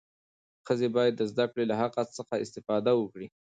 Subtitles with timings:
[0.65, 3.27] ښځې باید د زدهکړې له حق څخه استفاده وکړي.